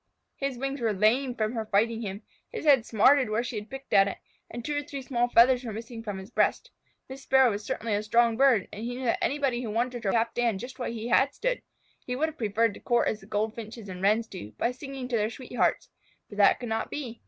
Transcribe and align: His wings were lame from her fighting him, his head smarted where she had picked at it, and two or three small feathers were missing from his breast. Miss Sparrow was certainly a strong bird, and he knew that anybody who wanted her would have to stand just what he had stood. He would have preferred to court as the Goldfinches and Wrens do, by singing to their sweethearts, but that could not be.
His 0.35 0.57
wings 0.57 0.81
were 0.81 0.93
lame 0.93 1.35
from 1.35 1.53
her 1.53 1.67
fighting 1.67 2.01
him, 2.01 2.23
his 2.49 2.65
head 2.65 2.87
smarted 2.87 3.29
where 3.29 3.43
she 3.43 3.57
had 3.57 3.69
picked 3.69 3.93
at 3.93 4.07
it, 4.07 4.17
and 4.49 4.65
two 4.65 4.75
or 4.77 4.81
three 4.81 5.03
small 5.03 5.27
feathers 5.29 5.63
were 5.63 5.71
missing 5.73 6.01
from 6.01 6.17
his 6.17 6.31
breast. 6.31 6.71
Miss 7.07 7.21
Sparrow 7.21 7.51
was 7.51 7.63
certainly 7.63 7.93
a 7.93 8.01
strong 8.01 8.35
bird, 8.35 8.67
and 8.73 8.83
he 8.83 8.95
knew 8.95 9.05
that 9.05 9.23
anybody 9.23 9.61
who 9.61 9.69
wanted 9.69 10.03
her 10.03 10.09
would 10.09 10.17
have 10.17 10.29
to 10.33 10.41
stand 10.41 10.59
just 10.59 10.79
what 10.79 10.93
he 10.93 11.09
had 11.09 11.35
stood. 11.35 11.61
He 12.03 12.15
would 12.15 12.29
have 12.29 12.37
preferred 12.39 12.73
to 12.73 12.79
court 12.79 13.09
as 13.09 13.19
the 13.19 13.27
Goldfinches 13.27 13.89
and 13.89 14.01
Wrens 14.01 14.25
do, 14.25 14.53
by 14.53 14.71
singing 14.71 15.07
to 15.09 15.15
their 15.17 15.29
sweethearts, 15.29 15.89
but 16.29 16.39
that 16.39 16.59
could 16.59 16.69
not 16.69 16.89
be. 16.89 17.19